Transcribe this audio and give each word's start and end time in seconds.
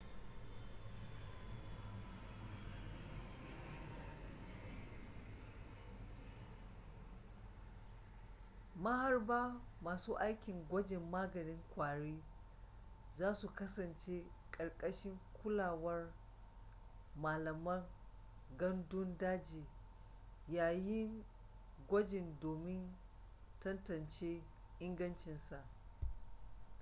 maharba 8.83 9.39
masu 9.85 10.11
aikin 10.27 10.57
gwajin 10.69 11.03
maganin 11.11 11.59
kwari 11.75 12.15
zasu 13.17 13.47
kasance 13.49 14.25
karkashin 14.51 15.17
kulawar 15.33 16.13
malaman 17.15 17.83
gandun 18.57 19.17
daji 19.17 19.65
yayin 20.47 21.23
gwajin 21.87 22.39
domin 22.41 22.91
tantance 23.59 24.43
ingancinsa 24.79 25.65